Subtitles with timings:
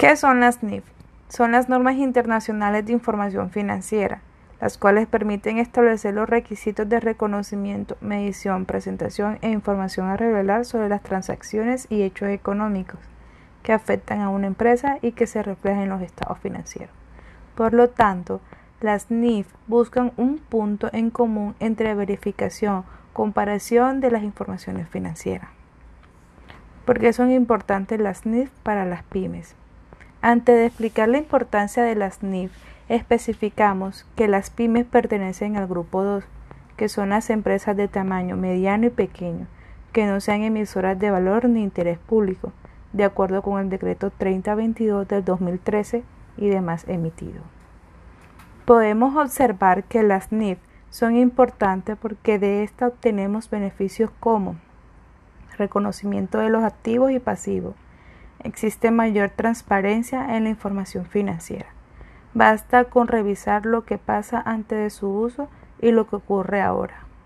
[0.00, 0.82] ¿Qué son las NIF?
[1.28, 4.22] Son las normas internacionales de información financiera,
[4.58, 10.88] las cuales permiten establecer los requisitos de reconocimiento, medición, presentación e información a revelar sobre
[10.88, 12.98] las transacciones y hechos económicos
[13.62, 16.94] que afectan a una empresa y que se reflejan en los estados financieros.
[17.54, 18.40] Por lo tanto,
[18.80, 25.50] las NIF buscan un punto en común entre verificación, comparación de las informaciones financieras.
[26.86, 29.56] ¿Por qué son importantes las NIF para las pymes?
[30.22, 32.52] Antes de explicar la importancia de las NIF,
[32.90, 36.24] especificamos que las pymes pertenecen al grupo 2,
[36.76, 39.46] que son las empresas de tamaño mediano y pequeño,
[39.92, 42.52] que no sean emisoras de valor ni interés público,
[42.92, 46.04] de acuerdo con el decreto 3022 del 2013
[46.36, 47.40] y demás emitido.
[48.66, 50.58] Podemos observar que las NIF
[50.90, 54.56] son importantes porque de esta obtenemos beneficios como
[55.56, 57.74] reconocimiento de los activos y pasivos,
[58.44, 61.66] existe mayor transparencia en la información financiera.
[62.34, 65.48] Basta con revisar lo que pasa antes de su uso
[65.80, 67.09] y lo que ocurre ahora.